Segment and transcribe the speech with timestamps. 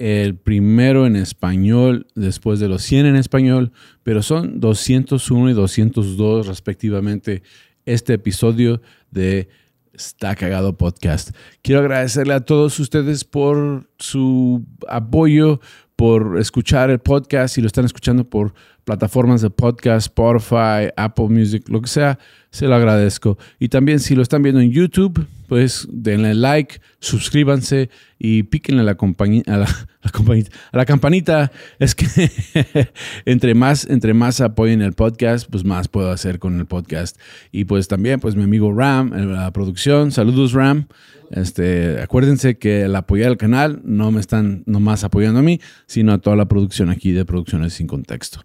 [0.00, 3.70] el primero en español, después de los 100 en español,
[4.02, 7.42] pero son 201 y 202 respectivamente
[7.84, 9.50] este episodio de
[9.92, 11.36] Está Cagado Podcast.
[11.60, 15.60] Quiero agradecerle a todos ustedes por su apoyo,
[15.96, 21.68] por escuchar el podcast, si lo están escuchando por plataformas de podcast, Spotify, Apple Music,
[21.68, 22.18] lo que sea,
[22.50, 23.36] se lo agradezco.
[23.58, 28.84] Y también si lo están viendo en YouTube, pues denle like, suscríbanse y píquenle a
[28.84, 28.92] la,
[29.46, 31.50] a la, campanita.
[31.80, 32.06] Es que
[33.24, 37.18] entre más, entre más apoyen el podcast, pues más puedo hacer con el podcast.
[37.50, 40.12] Y pues también, pues mi amigo Ram, en la producción.
[40.12, 40.86] Saludos, Ram.
[41.32, 46.12] Este, acuérdense que el apoyar el canal no me están nomás apoyando a mí, sino
[46.12, 48.44] a toda la producción aquí de Producciones Sin Contexto.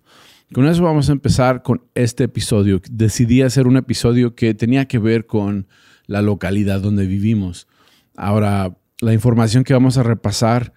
[0.52, 2.82] Con eso vamos a empezar con este episodio.
[2.90, 5.68] Decidí hacer un episodio que tenía que ver con
[6.08, 7.68] la localidad donde vivimos.
[8.16, 10.74] Ahora, la información que vamos a repasar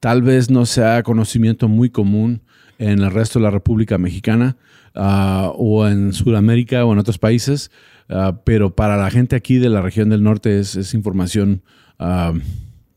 [0.00, 2.42] tal vez no sea conocimiento muy común
[2.78, 4.56] en el resto de la República Mexicana
[4.94, 7.70] ah, o en Sudamérica o en otros países,
[8.08, 11.62] ah, pero para la gente aquí de la región del norte es, información
[11.98, 12.34] ah,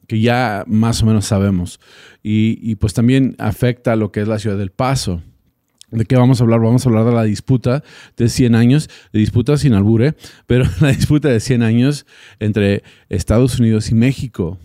[0.07, 1.79] que ya más o menos sabemos.
[2.23, 5.21] Y, y, pues también afecta a lo que es la ciudad del Paso.
[5.95, 6.59] ¿De qué vamos a hablar?
[6.59, 7.81] Vamos a hablar de la disputa
[8.17, 10.15] de 100 años, de disputa sin albure,
[10.45, 12.05] pero la disputa de 100 años
[12.39, 14.59] entre Estados Unidos y México.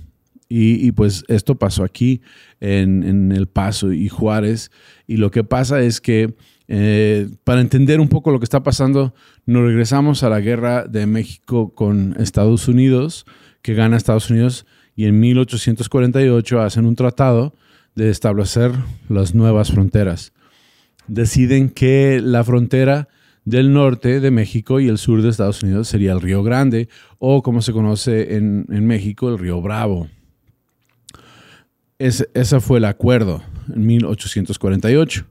[0.53, 2.23] Y, pues esto pasó aquí
[2.59, 4.73] en, El Paso y Juárez.
[5.07, 6.35] Y lo que pasa es que
[6.67, 9.15] eh, para entender un poco lo que está pasando,
[9.47, 13.27] nos regresamos a la guerra de México con Estados Unidos,
[13.63, 14.67] que gana Estados Unidos,
[14.97, 17.55] y en 1848 hacen un tratado
[17.95, 18.73] de establecer
[19.09, 20.33] las nuevas fronteras
[21.11, 23.09] deciden que la frontera
[23.45, 26.89] del norte de México y el sur de Estados Unidos sería el Río Grande
[27.19, 30.09] o como se conoce en, México, el Río Bravo.
[31.99, 33.43] ese fue el acuerdo
[33.75, 35.27] en 1848.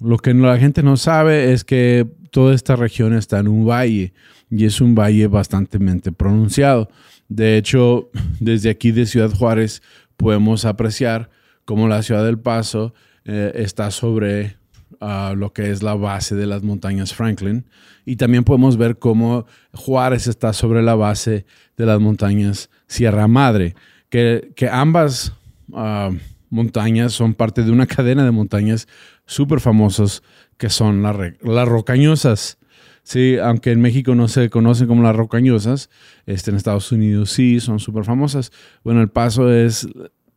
[0.00, 4.12] Lo que la gente no sabe es que toda esta región está en un valle
[4.50, 5.78] y es un valle bastante
[6.12, 6.90] pronunciado.
[7.28, 9.82] De hecho, desde aquí de Ciudad Juárez
[10.18, 11.30] podemos apreciar
[11.64, 12.92] cómo la ciudad del Paso
[13.24, 14.56] eh, está sobre
[15.00, 17.64] lo que es la base de las montañas Franklin.
[18.04, 21.46] Y también podemos ver cómo Juárez está sobre la base
[21.76, 23.74] de las montañas Sierra Madre,
[24.08, 25.32] que, que ambas
[25.72, 26.10] ah,
[26.50, 28.86] montañas son parte de una cadena de montañas
[29.26, 30.22] súper famosas
[30.56, 32.58] que son las rocañosas.
[33.02, 35.90] Sí, aunque en México no se conocen como las rocañosas,
[36.24, 38.50] este, en Estados Unidos sí, son súper famosas.
[38.82, 39.86] Bueno, el paso es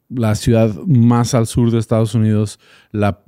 [0.09, 2.59] la ciudad más al sur de Estados Unidos,
[2.91, 3.23] la,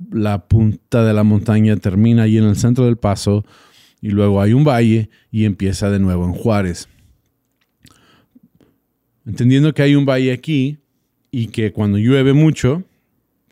[0.48, 3.44] punta de la montaña termina ahí en el centro del paso
[4.00, 6.88] y luego hay un valle y empieza de nuevo en Juárez.
[9.26, 10.78] Entendiendo que hay un valle aquí
[11.30, 12.82] y que cuando llueve mucho,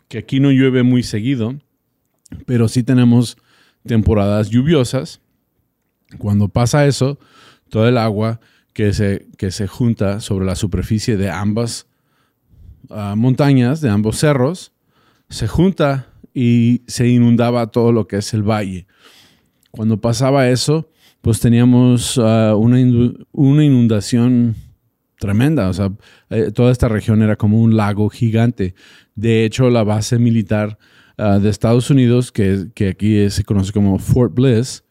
[0.09, 1.55] que aquí no llueve muy seguido,
[2.47, 3.37] pero sí tenemos
[3.87, 5.21] temporadas lluviosas,
[6.17, 7.19] cuando pasa eso,
[7.69, 8.41] todo el agua
[8.73, 11.87] que se, que se junta sobre la superficie de ambas
[13.17, 14.73] montañas, de ambos cerros,
[15.29, 18.87] se junta y se inundaba todo lo que es el valle.
[19.71, 20.91] Cuando pasaba eso,
[21.21, 24.55] pues teníamos ah, una, inundación
[25.19, 25.69] tremenda.
[25.69, 25.93] O sea,
[26.31, 28.75] eh, toda esta región era como un lago gigante.
[29.15, 30.79] De hecho, la base militar
[31.17, 34.85] ah, de Estados Unidos, que, que, aquí se conoce como Fort Bliss,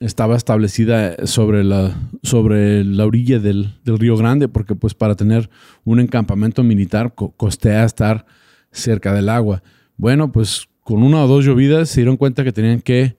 [0.00, 5.50] estaba establecida sobre la, sobre la orilla del, Río Grande, porque pues para tener
[5.84, 8.24] un encampamento militar costea estar
[8.72, 9.62] cerca del agua.
[9.98, 13.14] Bueno, pues con una o dos llovidas se dieron cuenta que tenían que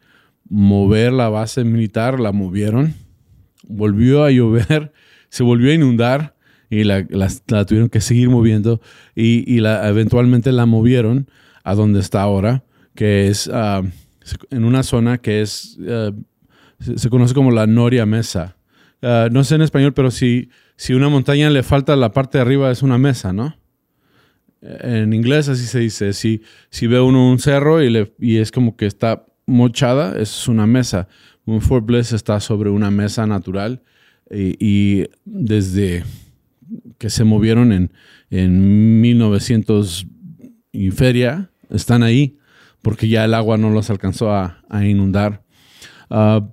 [0.50, 2.96] mover la base militar, la movieron,
[3.68, 4.92] volvió a llover,
[5.30, 6.36] se volvió a inundar
[6.68, 8.82] y la, tuvieron que seguir moviendo
[9.14, 11.30] y, la, eventualmente la movieron
[11.64, 12.64] a donde está ahora,
[12.96, 13.84] que es ah,
[14.50, 15.78] en una zona que es...
[15.88, 16.12] Ah,
[16.96, 18.58] se, conoce como la Noria Mesa.
[19.02, 22.44] Ah, no sé en español, pero si, si una montaña le falta la parte de
[22.44, 23.56] arriba es una mesa, ¿no?
[24.62, 26.14] En inglés así se dice.
[26.14, 30.48] Si, si ve uno un cerro y, le, y es como que está mochada, es
[30.48, 31.08] una mesa.
[31.46, 33.82] Un Fort Bliss está sobre una mesa natural
[34.30, 36.04] y, desde
[36.98, 37.92] que se movieron en,
[38.30, 40.08] en 1900
[40.72, 42.38] y feria están ahí
[42.82, 45.44] porque ya el agua no los alcanzó a, inundar.
[46.10, 46.48] Ah,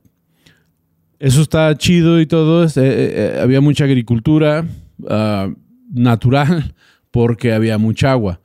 [1.18, 2.64] eso está chido y todo.
[2.64, 4.64] Eh, eh, había mucha agricultura
[5.08, 5.50] ah,
[5.92, 6.74] natural
[7.10, 8.40] porque había mucha agua.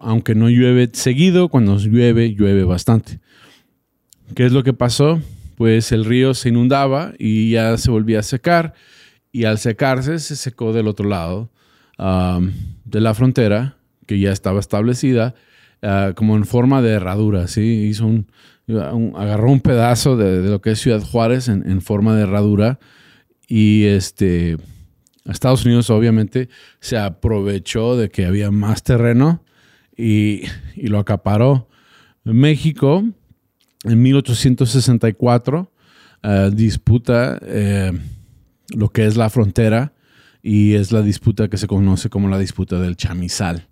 [0.00, 3.20] Aunque no llueve seguido, cuando llueve, llueve bastante.
[4.34, 5.20] ¿Qué es lo que pasó?
[5.56, 8.74] Pues el río se inundaba y ya se volvía a secar.
[9.32, 11.50] Y al secarse, se secó del otro lado
[11.98, 12.40] ah,
[12.84, 15.34] de la frontera, que ya estaba establecida,
[15.82, 17.46] ah, como en forma de herradura.
[17.46, 17.86] ¿sí?
[17.90, 18.26] Hizo un,
[18.68, 22.78] agarró un pedazo de, lo que es Ciudad Juárez en, forma de herradura.
[23.48, 24.56] Y este,
[25.24, 26.48] Estados Unidos obviamente
[26.80, 29.44] se aprovechó de que había más terreno
[29.96, 30.42] y,
[30.76, 31.68] lo acaparó.
[32.24, 33.04] México,
[33.84, 35.72] en 1864,
[36.22, 37.92] ah, disputa eh,
[38.74, 39.92] lo que es la frontera
[40.42, 43.68] y es la disputa que se conoce como la disputa del chamizal.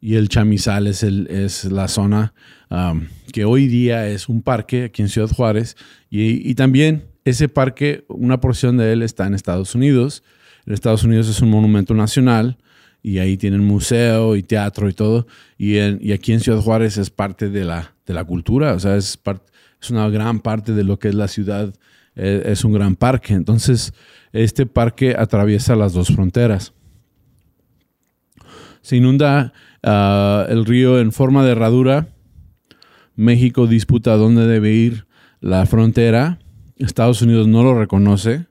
[0.00, 2.34] Y el chamizal es, el, es la zona
[2.70, 5.76] um, que hoy día es un parque aquí en Ciudad Juárez
[6.10, 10.22] y, y, también ese parque, una porción de él está en Estados Unidos.
[10.66, 12.58] En Estados Unidos es un monumento nacional
[13.02, 15.26] y ahí tienen museo y teatro y todo.
[15.58, 18.96] Y, y aquí en Ciudad Juárez es parte de la, de la cultura, o sea,
[18.96, 19.18] es,
[19.80, 21.72] es una gran parte de lo que es la ciudad,
[22.16, 23.34] eh, es un gran parque.
[23.34, 23.92] Entonces,
[24.32, 26.72] este parque atraviesa las dos fronteras.
[28.84, 32.08] Se inunda ah, el río en forma de herradura.
[33.16, 35.06] México disputa dónde debe ir
[35.40, 36.38] la frontera.
[36.76, 38.44] Estados Unidos no lo reconoce.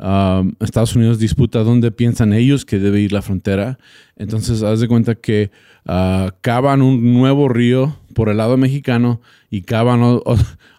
[0.00, 3.78] Ah, Estados Unidos disputa dónde piensan ellos que debe ir la frontera.
[4.16, 5.52] Entonces, haz de cuenta que
[5.86, 9.20] uh, cavan un nuevo río por el lado mexicano
[9.50, 10.00] y cavan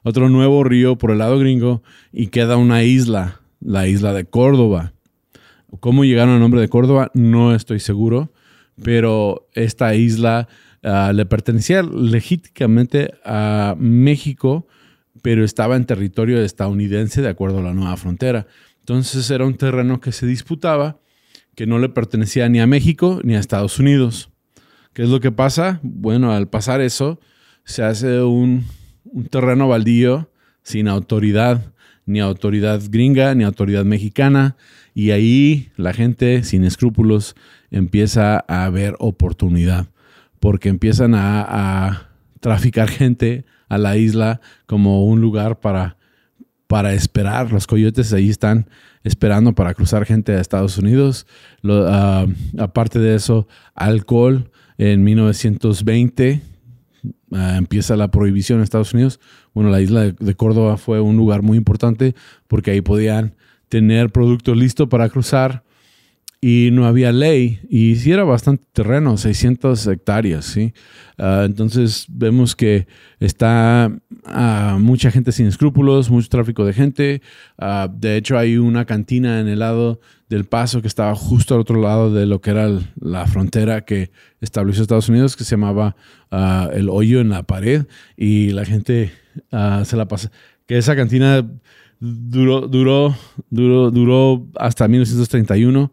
[0.04, 1.82] otro nuevo río por el lado gringo
[2.12, 4.92] y queda una isla la isla de Córdoba.
[5.80, 7.12] ¿Cómo llegaron al nombre de Córdoba?
[7.14, 8.32] No estoy seguro,
[8.82, 10.48] pero esta isla
[10.84, 14.68] ah, le pertenecía legítimamente a México,
[15.22, 18.48] pero estaba en territorio estadounidense de acuerdo a la nueva frontera.
[18.80, 21.00] Entonces era un terreno que se disputaba,
[21.56, 24.30] que no le pertenecía ni a México ni a Estados Unidos.
[24.94, 25.80] ¿Qué es lo que pasa?
[25.84, 27.20] Bueno, al pasar eso,
[27.64, 28.66] se hace un,
[29.06, 30.30] un terreno baldío
[30.64, 31.74] sin autoridad
[32.06, 34.56] ni autoridad gringa, ni autoridad mexicana.
[34.94, 37.36] Y ahí la gente sin escrúpulos
[37.78, 39.88] empieza a ver oportunidad,
[40.40, 45.98] porque empiezan a, traficar gente a la isla como un lugar para,
[46.68, 47.52] para esperar.
[47.52, 48.70] Los coyotes ahí están
[49.04, 51.26] esperando para cruzar gente a Estados Unidos.
[51.64, 52.28] Ah,
[52.58, 54.52] aparte de eso, alcohol.
[54.78, 56.42] En 1920
[57.32, 59.20] Ah, empieza la prohibición en Estados Unidos,
[59.54, 62.16] bueno, la isla de, Córdoba fue un lugar muy importante
[62.48, 63.36] porque ahí podían
[63.68, 65.64] tener productos listos para cruzar
[66.48, 70.76] y no había ley y sí era bastante terreno, 600 hectáreas, ¿sí?
[71.18, 72.86] Ah, entonces vemos que
[73.20, 73.92] está
[74.26, 77.22] ah, mucha gente sin escrúpulos, mucho tráfico de gente.
[77.90, 80.00] de hecho hay una cantina en el lado
[80.30, 82.70] del paso que estaba justo al otro lado de lo que era
[83.02, 85.96] la frontera que estableció Estados Unidos, que se llamaba
[86.30, 89.12] ah, el hoyo en la pared, y la gente
[89.52, 90.32] ah, se la pasa.
[90.68, 91.44] Que esa cantina
[92.00, 93.16] duró, duró,
[93.50, 95.92] duró, duró hasta 1931.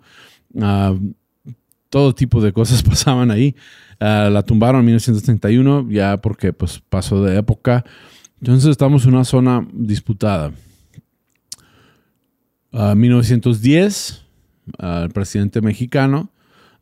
[0.60, 0.94] Ah,
[1.88, 3.54] todo tipo de cosas pasaban ahí.
[4.00, 7.84] la tumbaron en 1931, ya porque pues, pasó de época.
[8.40, 10.52] Entonces estamos en una zona disputada.
[12.72, 14.24] 1910
[14.78, 16.30] al presidente mexicano,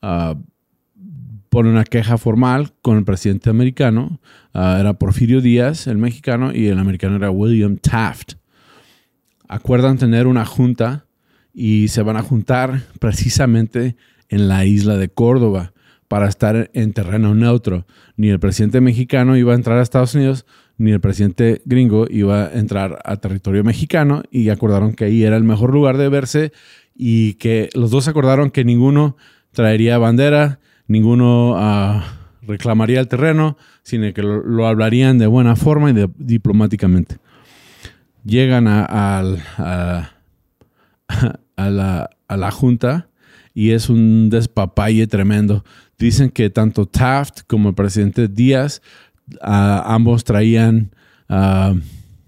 [0.02, 0.34] uh,
[1.48, 4.20] pone una queja formal con el presidente americano.
[4.54, 8.34] Ah, era Porfirio Díaz, el mexicano, y el americano era William Taft.
[9.48, 11.06] Acuerdan tener una junta
[11.52, 13.96] y se van a juntar precisamente
[14.28, 15.72] en la isla de Córdoba
[16.08, 17.86] para estar en terreno neutro.
[18.16, 22.46] Ni el presidente mexicano iba a entrar a Estados Unidos, ni el presidente gringo iba
[22.46, 26.52] a entrar a territorio mexicano y acordaron que ahí era el mejor lugar de verse
[26.96, 29.16] y que los dos acordaron que ninguno
[29.52, 32.02] traería bandera, ninguno uh,
[32.42, 37.18] reclamaría el terreno, sino que lo, hablarían de buena forma y diplomáticamente.
[38.24, 40.12] Llegan a,
[41.56, 43.08] la, a, la, junta
[43.54, 45.64] y es un despapalle tremendo.
[45.98, 48.80] Dicen que tanto Taft como el presidente Díaz,
[49.42, 50.94] uh, ambos traían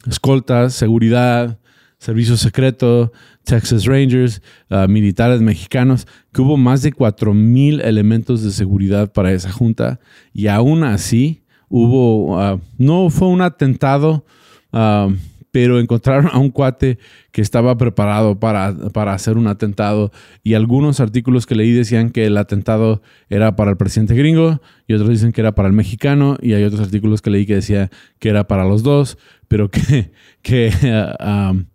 [0.07, 1.59] escoltas, seguridad,
[1.99, 3.13] servicio secreto,
[3.45, 9.53] Texas Rangers, uh, militares mexicanos, que hubo más de 4.000 elementos de seguridad para esa
[9.53, 10.01] junta
[10.33, 14.25] y aún así hubo, uh, no fue un atentado
[14.73, 15.13] uh,
[15.53, 16.99] pero encontraron a un cuate
[17.31, 20.11] que estaba preparado para, para, hacer un atentado.
[20.43, 24.95] Y algunos artículos que leí decían que el atentado era para el presidente gringo y
[24.95, 26.39] otros dicen que era para el mexicano.
[26.41, 30.11] Y hay otros artículos que leí que decía que era para los dos, pero que,
[30.43, 30.73] que
[31.21, 31.67] um,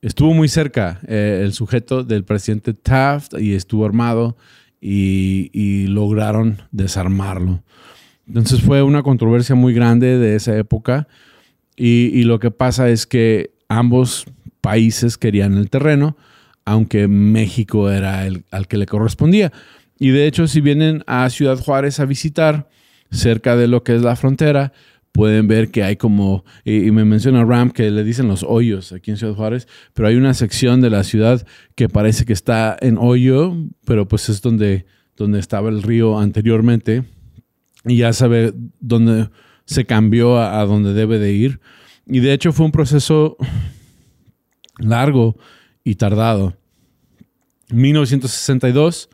[0.00, 4.36] estuvo muy cerca eh, el sujeto del presidente Taft y estuvo armado
[4.80, 7.64] y lograron desarmarlo.
[8.28, 11.08] Entonces fue una controversia muy grande de esa época
[11.78, 14.26] y, lo que pasa es que ambos
[14.60, 16.16] países querían el terreno,
[16.64, 19.52] aunque México era el al que le correspondía.
[19.98, 22.68] Y de hecho, si vienen a Ciudad Juárez a visitar,
[23.10, 24.72] cerca de lo que es la frontera,
[25.12, 29.12] pueden ver que hay como, y, me menciona Ram que le dicen los hoyos aquí
[29.12, 32.98] en Ciudad Juárez, pero hay una sección de la ciudad que parece que está en
[32.98, 37.04] hoyo, pero pues es donde, donde estaba el río anteriormente.
[37.84, 39.28] Y ya sabe dónde
[39.68, 41.60] se cambió a, donde debe de ir.
[42.06, 43.36] Y de hecho fue un proceso
[44.78, 45.36] largo
[45.84, 46.56] y tardado.
[47.70, 49.10] 1962,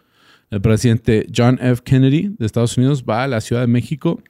[0.50, 1.82] el presidente John F.
[1.84, 4.22] Kennedy de Estados Unidos va a la Ciudad de México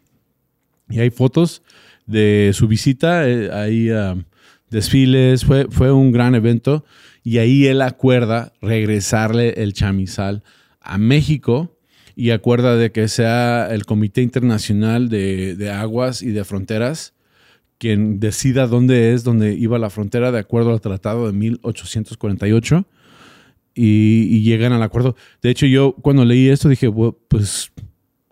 [0.88, 1.62] y hay fotos
[2.06, 4.24] de su visita, eh, hay um,
[4.70, 6.86] desfiles, fue, fue un gran evento
[7.22, 10.42] y ahí él acuerda regresarle el chamizal
[10.80, 11.73] a México
[12.16, 17.14] y acuerda de que sea el Comité Internacional de, Aguas y de Fronteras
[17.78, 22.86] quien decida dónde es donde iba la frontera de acuerdo al tratado de 1848
[23.74, 25.16] y, llegan al acuerdo.
[25.42, 26.88] De hecho, yo cuando leí esto dije,
[27.28, 27.72] pues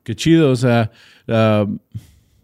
[0.04, 0.92] qué chido, o sea,
[1.26, 1.66] ah,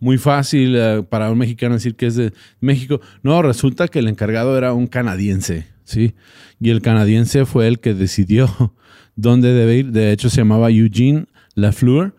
[0.01, 3.01] muy fácil ah, para un mexicano decir que es de México.
[3.23, 6.15] No, resulta que el encargado era un canadiense, ¿sí?
[6.61, 8.75] Y el canadiense fue el que decidió
[9.19, 9.91] dónde debe ir.
[9.91, 12.15] De hecho, se llamaba Eugene Lafleur.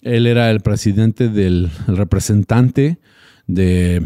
[0.00, 2.98] Él era el presidente del representante
[3.46, 4.02] de,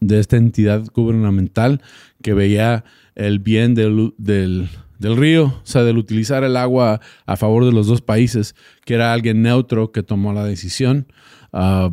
[0.00, 1.82] de esta entidad gubernamental
[2.22, 2.84] que veía
[3.16, 4.68] el bien del, del,
[5.00, 9.12] río, o sea, del utilizar el agua a favor de los dos países, que era
[9.12, 11.08] alguien neutro que tomó la decisión.
[11.52, 11.90] Ah,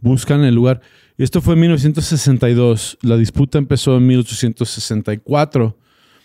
[0.00, 0.80] buscan el lugar.
[1.18, 2.98] Esto fue en 1962.
[3.02, 5.76] La disputa empezó en 1864.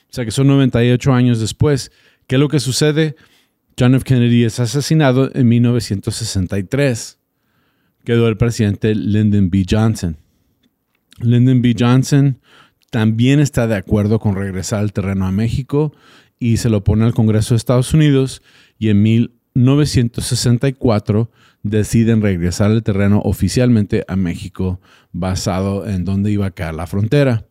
[0.10, 1.92] O sea que son 98 años después.
[2.28, 3.16] ¿Qué es lo que sucede?
[3.80, 4.04] John F.
[4.04, 7.18] Kennedy es asesinado en 1963.
[8.04, 9.66] Quedó el presidente Lyndon B.
[9.70, 10.18] Johnson.
[11.20, 11.76] Lyndon B.
[11.78, 12.40] Johnson
[12.90, 15.94] también está de acuerdo con regresar al terreno a México
[16.40, 18.42] y se lo pone al Congreso de Estados Unidos
[18.80, 21.30] y en 1964
[21.64, 24.80] deciden regresar al terreno oficialmente a México
[25.12, 27.46] basado en dónde iba a caer la frontera.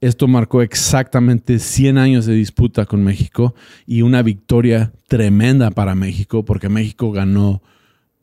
[0.00, 3.54] Esto marcó exactamente 100 años de disputa con México
[3.86, 7.62] y una victoria tremenda para México porque México ganó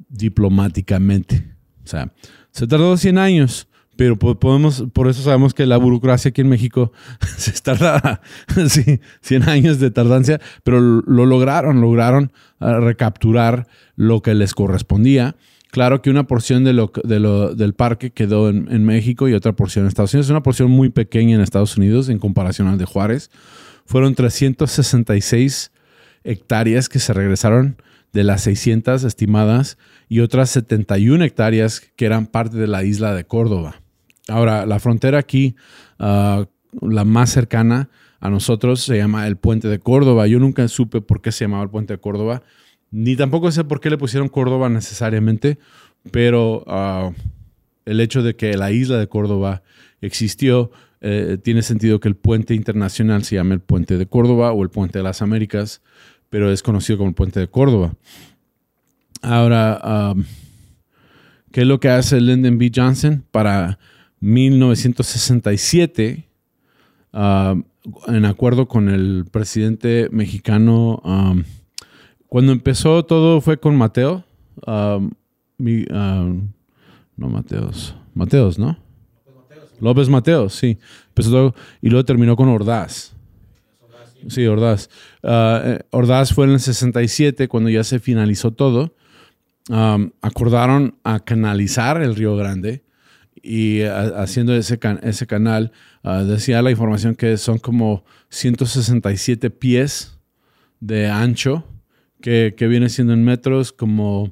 [0.08, 1.56] diplomáticamente.
[1.84, 2.14] O sea,
[2.52, 6.92] se tardó 100 años, pero podemos, por eso sabemos que la burocracia aquí en México
[7.38, 8.22] se tarda
[8.68, 15.36] sí, 100 años de tardancia, pero lo lograron, lograron ah, recapturar lo que les correspondía
[15.74, 16.92] Claro que una porción de lo,
[17.56, 20.28] del parque quedó en, México y otra porción en Estados Unidos.
[20.28, 23.32] Es una porción muy pequeña en Estados Unidos en comparación al de Juárez.
[23.88, 25.72] Fueron 366
[26.26, 32.56] hectáreas que se regresaron de las 600 estimadas y otras 71 hectáreas que eran parte
[32.58, 33.82] de la isla de Córdoba.
[34.28, 35.56] Ahora, la frontera aquí,
[35.98, 36.46] ah,
[36.82, 37.90] la más cercana
[38.20, 40.28] a nosotros, se llama el Puente de Córdoba.
[40.28, 42.44] Yo nunca supe por qué se llamaba el Puente de Córdoba
[42.94, 45.58] ni tampoco sé por qué le pusieron Córdoba necesariamente,
[46.12, 47.12] pero ah,
[47.86, 49.64] el hecho de que la isla de Córdoba
[50.00, 50.70] existió,
[51.02, 54.70] eh, tiene sentido que el puente internacional se llame el puente de Córdoba o el
[54.70, 55.82] puente de las Américas,
[56.30, 57.96] pero es conocido como el puente de Córdoba.
[59.24, 60.14] Ahora, ah,
[61.52, 62.72] ¿qué es lo que hace Lyndon B.
[62.74, 63.80] Johnson para
[64.20, 66.28] 1967?
[67.12, 67.56] Ah,
[68.08, 71.02] en acuerdo con el presidente mexicano
[72.34, 74.26] cuando empezó todo fue con Mateo.
[74.66, 75.12] No
[77.16, 77.96] Mateos.
[78.16, 78.76] Mateos, ¿no?
[79.80, 80.80] López Mateos, sí.
[81.10, 83.14] Empezó y luego terminó con Ordaz.
[84.30, 84.90] Sí, Ordaz.
[85.22, 88.96] Uh, eh, Ordaz fue en el 67 cuando ya se finalizó todo.
[89.70, 92.84] Acordaron a canalizar el Río Grande
[93.44, 95.72] y haciendo ese, ese canal,
[96.04, 100.18] uh, decía la información que son como 167 pies
[100.80, 101.68] de ancho
[102.24, 104.32] que, viene siendo en metros como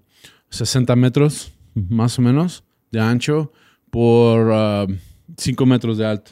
[0.49, 3.51] 60 metros más o menos de ancho
[3.89, 4.87] por
[5.37, 6.31] 5 uh, metros de alto,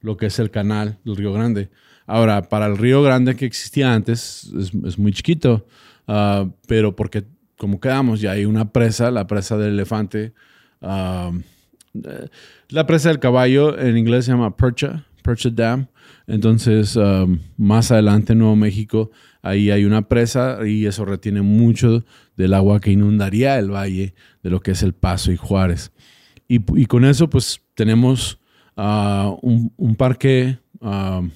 [0.00, 1.68] lo que es el canal del Río Grande.
[2.06, 5.66] Ahora, para el Río Grande que existía antes es, muy chiquito,
[6.08, 7.24] uh, pero porque
[7.58, 10.32] como quedamos, ya hay una presa, la presa del elefante,
[10.80, 11.38] uh,
[11.94, 12.28] eh,
[12.70, 15.88] la presa del caballo en inglés se llama Percha, Percha Dam.
[16.28, 16.98] Entonces,
[17.56, 19.12] más adelante en Nuevo México,
[19.46, 22.04] ahí hay una presa y eso retiene mucho
[22.36, 25.92] del agua que inundaría el valle de lo que es el Paso y Juárez.
[26.48, 28.38] Y, con eso, pues tenemos
[28.76, 31.26] uh, un, parque uh,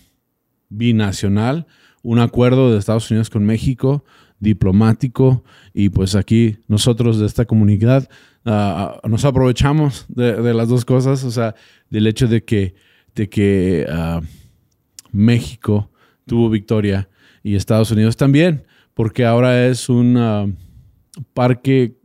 [0.68, 1.66] binacional,
[2.02, 4.04] un acuerdo de Estados Unidos con México,
[4.38, 5.42] diplomático,
[5.74, 8.08] y pues aquí nosotros de esta comunidad
[8.44, 11.56] uh, nos aprovechamos de, las dos cosas, o sea,
[11.90, 12.74] del hecho de que,
[13.16, 13.86] de que
[15.10, 15.90] México
[16.24, 17.08] tuvo victoria
[17.42, 20.56] y Estados Unidos también, porque ahora es un
[21.34, 21.96] parque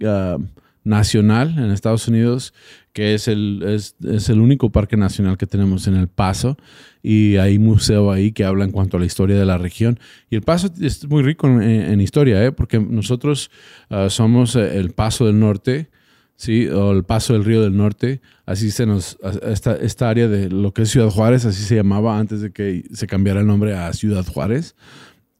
[0.83, 2.53] nacional en Estados Unidos
[2.95, 6.55] que es el, es, el único parque nacional que tenemos en El Paso
[7.03, 9.99] y hay museo ahí que habla en cuanto a la historia de la región.
[10.29, 12.53] Y El Paso es muy rico en, historia, ¿eh?
[12.53, 13.51] porque nosotros
[13.89, 15.89] ah, somos eh, el Paso del Norte,
[16.37, 16.67] ¿sí?
[16.67, 20.73] o el Paso del Río del Norte, así se nos, esta, esta área de lo
[20.73, 23.91] que es Ciudad Juárez, así se llamaba antes de que se cambiara el nombre a
[23.91, 24.73] Ciudad Juárez,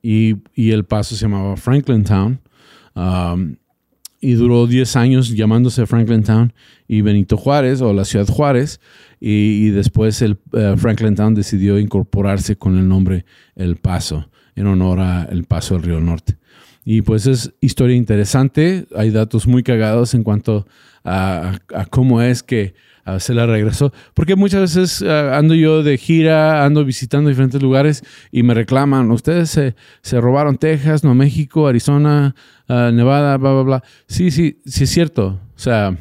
[0.06, 2.40] y, el Paso se llamaba Franklin Town
[4.22, 6.54] y duró 10 años llamándose Franklin Town
[6.88, 8.80] y Benito Juárez o la ciudad Juárez
[9.20, 15.00] y, después el uh, Franklin Town decidió incorporarse con el nombre El Paso en honor
[15.00, 16.38] a El Paso del Río Norte.
[16.86, 20.68] Y pues es historia interesante, hay datos muy cagados en cuanto
[21.04, 22.74] a cómo es que
[23.20, 23.94] se la regresó.
[24.14, 29.12] Porque muchas veces eh, ando yo de gira, ando visitando diferentes lugares y me reclaman,
[29.12, 32.36] ustedes se, se robaron Texas, no México, Arizona,
[32.68, 33.84] eh, Nevada, bla, bla, bla.
[34.08, 35.40] Sí, sí, sí es cierto.
[35.56, 35.96] O sea,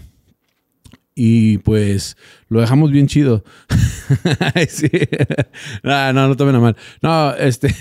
[1.15, 2.17] y pues
[2.49, 3.45] lo dejamos bien chido.
[5.83, 6.77] no, no, no tomen a mal.
[7.03, 7.75] No, este,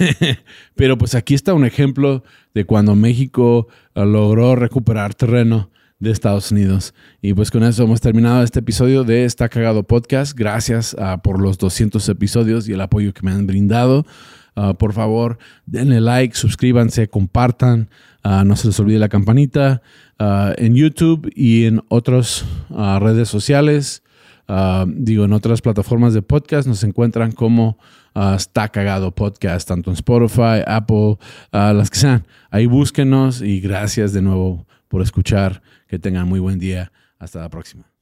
[0.76, 2.24] pero pues aquí está un ejemplo
[2.54, 6.94] de cuando México eh, logró recuperar terreno de Estados Unidos.
[7.22, 10.38] Y pues con eso hemos terminado este episodio de Está Cagado Podcast.
[10.38, 14.06] Gracias uh, por los 200 episodios y el apoyo que me han brindado.
[14.56, 17.90] Uh, por favor, denle like, suscríbanse, compartan.
[18.24, 19.82] Uh, no se les olvide la campanita
[20.20, 24.04] en YouTube y en otras redes sociales.
[24.88, 27.78] digo, en otras plataformas de podcast nos encuentran como
[28.16, 31.18] Está Cagado Podcast, tanto en Spotify, Apple,
[31.52, 32.26] las que sean.
[32.52, 35.62] Ahí búsquenos y gracias de nuevo por escuchar.
[35.90, 36.94] Que tengan muy buen día.
[37.20, 37.93] Hasta la próxima.